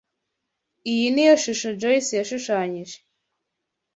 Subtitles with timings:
[0.91, 2.97] Iyi niyo shusho Joyce yashushanyije.